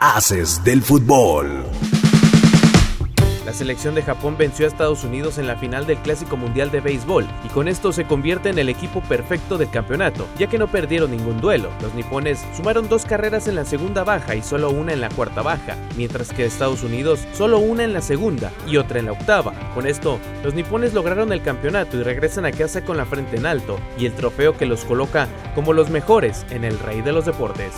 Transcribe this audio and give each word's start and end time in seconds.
Haces 0.00 0.62
del 0.62 0.80
fútbol. 0.80 1.64
La 3.44 3.52
selección 3.52 3.96
de 3.96 4.02
Japón 4.02 4.36
venció 4.38 4.64
a 4.64 4.68
Estados 4.68 5.02
Unidos 5.02 5.38
en 5.38 5.48
la 5.48 5.56
final 5.56 5.88
del 5.88 5.98
Clásico 5.98 6.36
Mundial 6.36 6.70
de 6.70 6.80
Béisbol 6.80 7.26
y 7.44 7.48
con 7.48 7.66
esto 7.66 7.92
se 7.92 8.04
convierte 8.04 8.48
en 8.48 8.60
el 8.60 8.68
equipo 8.68 9.00
perfecto 9.00 9.58
del 9.58 9.70
campeonato, 9.70 10.28
ya 10.38 10.46
que 10.46 10.56
no 10.56 10.68
perdieron 10.68 11.10
ningún 11.10 11.40
duelo. 11.40 11.70
Los 11.82 11.94
nipones 11.94 12.38
sumaron 12.56 12.88
dos 12.88 13.06
carreras 13.06 13.48
en 13.48 13.56
la 13.56 13.64
segunda 13.64 14.04
baja 14.04 14.36
y 14.36 14.42
solo 14.44 14.70
una 14.70 14.92
en 14.92 15.00
la 15.00 15.08
cuarta 15.08 15.42
baja, 15.42 15.76
mientras 15.96 16.28
que 16.28 16.44
Estados 16.44 16.84
Unidos 16.84 17.26
solo 17.32 17.58
una 17.58 17.82
en 17.82 17.92
la 17.92 18.00
segunda 18.00 18.52
y 18.68 18.76
otra 18.76 19.00
en 19.00 19.06
la 19.06 19.12
octava. 19.12 19.52
Con 19.74 19.88
esto, 19.88 20.20
los 20.44 20.54
nipones 20.54 20.94
lograron 20.94 21.32
el 21.32 21.42
campeonato 21.42 21.96
y 21.96 22.04
regresan 22.04 22.46
a 22.46 22.52
casa 22.52 22.84
con 22.84 22.98
la 22.98 23.04
frente 23.04 23.36
en 23.36 23.46
alto 23.46 23.80
y 23.98 24.06
el 24.06 24.14
trofeo 24.14 24.56
que 24.56 24.66
los 24.66 24.84
coloca 24.84 25.26
como 25.56 25.72
los 25.72 25.90
mejores 25.90 26.46
en 26.50 26.62
el 26.62 26.78
rey 26.78 27.02
de 27.02 27.10
los 27.10 27.26
deportes. 27.26 27.72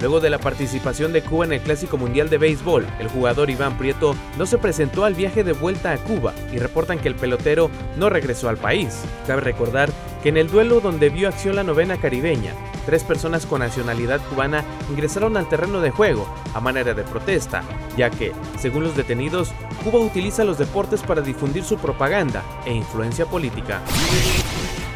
Luego 0.00 0.20
de 0.20 0.30
la 0.30 0.38
participación 0.38 1.12
de 1.12 1.22
Cuba 1.22 1.44
en 1.44 1.52
el 1.52 1.60
Clásico 1.60 1.96
Mundial 1.96 2.30
de 2.30 2.38
Béisbol, 2.38 2.86
el 3.00 3.08
jugador 3.08 3.50
Iván 3.50 3.76
Prieto 3.76 4.14
no 4.36 4.46
se 4.46 4.58
presentó 4.58 5.04
al 5.04 5.14
viaje 5.14 5.42
de 5.42 5.52
vuelta 5.52 5.92
a 5.92 5.98
Cuba 5.98 6.32
y 6.52 6.58
reportan 6.58 7.00
que 7.00 7.08
el 7.08 7.16
pelotero 7.16 7.68
no 7.96 8.08
regresó 8.08 8.48
al 8.48 8.58
país. 8.58 9.02
Cabe 9.26 9.40
recordar 9.40 9.90
que 10.22 10.28
en 10.28 10.36
el 10.36 10.50
duelo 10.50 10.80
donde 10.80 11.10
vio 11.10 11.28
acción 11.28 11.56
la 11.56 11.64
novena 11.64 11.96
caribeña, 11.96 12.52
tres 12.86 13.02
personas 13.02 13.44
con 13.44 13.60
nacionalidad 13.60 14.20
cubana 14.28 14.64
ingresaron 14.88 15.36
al 15.36 15.48
terreno 15.48 15.80
de 15.80 15.90
juego 15.90 16.32
a 16.54 16.60
manera 16.60 16.94
de 16.94 17.02
protesta, 17.02 17.62
ya 17.96 18.08
que, 18.10 18.32
según 18.58 18.84
los 18.84 18.96
detenidos, 18.96 19.52
Cuba 19.82 19.98
utiliza 19.98 20.44
los 20.44 20.58
deportes 20.58 21.02
para 21.02 21.22
difundir 21.22 21.64
su 21.64 21.76
propaganda 21.76 22.44
e 22.64 22.72
influencia 22.72 23.26
política. 23.26 23.82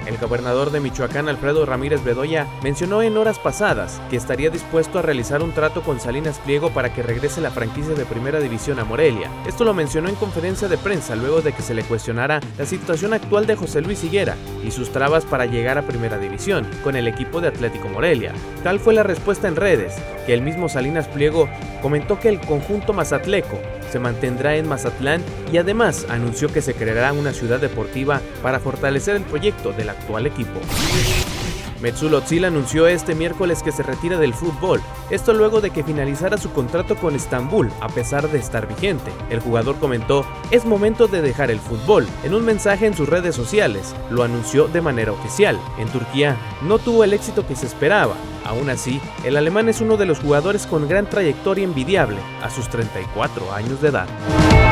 El 0.06 0.18
gobernador 0.18 0.70
de 0.70 0.80
Michoacán, 0.80 1.28
Alfredo 1.28 1.64
Ramírez 1.64 2.02
Bedoya, 2.02 2.46
mencionó 2.62 3.02
en 3.02 3.16
horas 3.16 3.38
pasadas 3.38 4.00
que 4.10 4.16
estaría 4.16 4.50
dispuesto 4.50 4.98
a 4.98 5.02
realizar 5.02 5.42
un 5.42 5.52
trato 5.52 5.82
con 5.82 6.00
Salinas 6.00 6.38
Pliego 6.38 6.70
para 6.70 6.92
que 6.92 7.02
regrese 7.02 7.40
la 7.40 7.50
franquicia 7.50 7.94
de 7.94 8.04
Primera 8.04 8.40
División 8.40 8.78
a 8.78 8.84
Morelia. 8.84 9.30
Esto 9.46 9.64
lo 9.64 9.74
mencionó 9.74 10.08
en 10.08 10.16
conferencia 10.16 10.68
de 10.68 10.78
prensa 10.78 11.14
luego 11.16 11.40
de 11.40 11.52
que 11.52 11.62
se 11.62 11.74
le 11.74 11.84
cuestionara 11.84 12.40
la 12.58 12.66
situación 12.66 13.14
actual 13.14 13.46
de 13.46 13.56
José 13.56 13.80
Luis 13.80 14.02
Higuera 14.04 14.36
y 14.64 14.70
sus 14.70 14.90
trabas 14.92 15.24
para 15.24 15.46
llegar 15.46 15.78
a 15.78 15.82
Primera 15.82 16.18
División 16.18 16.66
con 16.82 16.96
el 16.96 17.08
equipo 17.08 17.40
de 17.40 17.48
Atlético 17.48 17.88
Morelia. 17.88 18.32
Tal 18.62 18.80
fue 18.80 18.94
la 18.94 19.02
respuesta 19.02 19.48
en 19.48 19.56
redes, 19.56 19.94
que 20.26 20.34
el 20.34 20.42
mismo 20.42 20.68
Salinas 20.68 21.08
Pliego 21.08 21.48
comentó 21.80 22.18
que 22.18 22.28
el 22.28 22.40
conjunto 22.40 22.92
mazatleco 22.92 23.60
se 23.90 23.98
mantendrá 23.98 24.56
en 24.56 24.68
Mazatlán 24.68 25.22
y 25.52 25.58
además 25.58 26.06
anunció 26.08 26.50
que 26.52 26.62
se 26.62 26.74
creará 26.74 27.12
una 27.12 27.32
ciudad 27.32 27.60
deportiva 27.60 28.20
para 28.42 28.58
fortalecer 28.58 29.16
el 29.16 29.22
proyecto 29.22 29.72
del 29.72 29.90
actual 29.90 30.26
equipo. 30.26 30.60
Metsulo 31.82 32.18
Özil 32.18 32.44
anunció 32.44 32.86
este 32.86 33.16
miércoles 33.16 33.64
que 33.64 33.72
se 33.72 33.82
retira 33.82 34.16
del 34.16 34.34
fútbol, 34.34 34.80
esto 35.10 35.32
luego 35.32 35.60
de 35.60 35.70
que 35.70 35.82
finalizara 35.82 36.38
su 36.38 36.52
contrato 36.52 36.94
con 36.94 37.16
Estambul, 37.16 37.72
a 37.80 37.88
pesar 37.88 38.30
de 38.30 38.38
estar 38.38 38.68
vigente. 38.68 39.10
El 39.30 39.40
jugador 39.40 39.76
comentó, 39.80 40.24
es 40.52 40.64
momento 40.64 41.08
de 41.08 41.20
dejar 41.22 41.50
el 41.50 41.58
fútbol. 41.58 42.06
En 42.22 42.34
un 42.34 42.44
mensaje 42.44 42.86
en 42.86 42.94
sus 42.94 43.08
redes 43.08 43.34
sociales, 43.34 43.96
lo 44.10 44.22
anunció 44.22 44.68
de 44.68 44.80
manera 44.80 45.10
oficial. 45.10 45.58
En 45.76 45.88
Turquía 45.88 46.36
no 46.62 46.78
tuvo 46.78 47.02
el 47.02 47.14
éxito 47.14 47.44
que 47.48 47.56
se 47.56 47.66
esperaba. 47.66 48.14
Aún 48.44 48.70
así, 48.70 49.00
el 49.24 49.36
alemán 49.36 49.68
es 49.68 49.80
uno 49.80 49.96
de 49.96 50.06
los 50.06 50.20
jugadores 50.20 50.68
con 50.68 50.88
gran 50.88 51.10
trayectoria 51.10 51.64
envidiable 51.64 52.18
a 52.42 52.50
sus 52.50 52.68
34 52.68 53.52
años 53.52 53.82
de 53.82 53.88
edad. 53.88 54.71